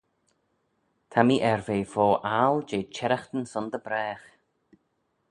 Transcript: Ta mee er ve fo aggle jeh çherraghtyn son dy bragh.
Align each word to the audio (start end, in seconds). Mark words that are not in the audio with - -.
Ta 1.11 1.19
mee 1.27 1.43
er 1.51 1.61
ve 1.67 1.77
fo 1.93 2.05
aggle 2.39 2.65
jeh 2.69 2.87
çherraghtyn 2.95 3.45
son 3.51 3.67
dy 3.71 3.79
bragh. 3.85 4.25